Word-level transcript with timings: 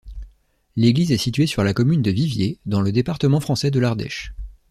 L'église 0.75 1.11
est 1.11 1.17
située 1.17 1.45
sur 1.45 1.63
la 1.63 1.75
commune 1.75 2.01
de 2.01 2.09
Viviers, 2.09 2.57
dans 2.65 2.81
le 2.81 2.91
département 2.91 3.39
français 3.39 3.69
de 3.69 3.79
l'Ardèche. 3.79 4.33